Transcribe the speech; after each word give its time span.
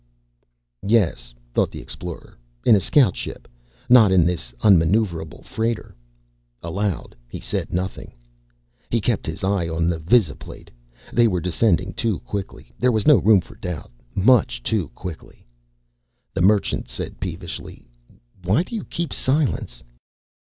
Yes, 0.81 1.31
thought 1.53 1.69
the 1.69 1.77
Explorer, 1.79 2.35
in 2.65 2.75
a 2.75 2.79
scout 2.79 3.15
ship, 3.15 3.47
not 3.87 4.11
in 4.11 4.25
this 4.25 4.51
unmaneuverable 4.63 5.43
freighter. 5.43 5.93
Aloud, 6.63 7.15
he 7.27 7.39
said 7.39 7.71
nothing. 7.71 8.11
He 8.89 8.99
kept 8.99 9.27
his 9.27 9.43
eye 9.43 9.69
on 9.69 9.87
the 9.89 9.99
visi 9.99 10.33
plate. 10.33 10.71
They 11.13 11.27
were 11.27 11.39
descending 11.39 11.93
too 11.93 12.17
quickly. 12.21 12.71
There 12.79 12.91
was 12.91 13.05
no 13.05 13.17
room 13.17 13.41
for 13.41 13.53
doubt. 13.53 13.91
Much 14.15 14.63
too 14.63 14.87
quickly. 14.95 15.45
The 16.33 16.41
Merchant 16.41 16.87
said, 16.89 17.19
peevishly, 17.19 17.85
"Why 18.43 18.63
do 18.63 18.73
you 18.75 18.85
keep 18.85 19.13
silence?" 19.13 19.83